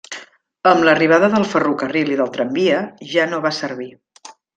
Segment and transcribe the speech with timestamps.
[0.69, 2.79] Amb l'arribada del ferrocarril i del tramvia,
[3.13, 3.91] ja no va servir.